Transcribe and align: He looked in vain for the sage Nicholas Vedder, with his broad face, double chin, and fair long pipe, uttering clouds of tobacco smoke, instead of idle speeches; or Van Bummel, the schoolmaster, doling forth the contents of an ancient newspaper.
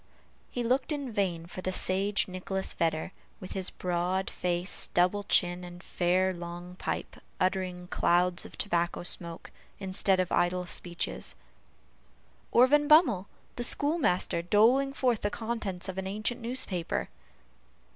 He 0.49 0.63
looked 0.63 0.91
in 0.91 1.11
vain 1.11 1.45
for 1.45 1.61
the 1.61 1.71
sage 1.71 2.27
Nicholas 2.27 2.73
Vedder, 2.73 3.11
with 3.39 3.51
his 3.51 3.69
broad 3.69 4.31
face, 4.31 4.87
double 4.95 5.23
chin, 5.25 5.63
and 5.63 5.83
fair 5.83 6.33
long 6.33 6.73
pipe, 6.77 7.17
uttering 7.39 7.85
clouds 7.87 8.43
of 8.43 8.57
tobacco 8.57 9.03
smoke, 9.03 9.51
instead 9.79 10.19
of 10.19 10.31
idle 10.31 10.65
speeches; 10.65 11.35
or 12.51 12.65
Van 12.65 12.87
Bummel, 12.87 13.27
the 13.57 13.63
schoolmaster, 13.63 14.41
doling 14.41 14.91
forth 14.91 15.21
the 15.21 15.29
contents 15.29 15.87
of 15.87 15.99
an 15.99 16.07
ancient 16.07 16.41
newspaper. 16.41 17.09